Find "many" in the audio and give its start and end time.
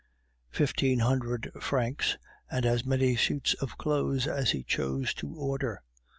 2.83-3.15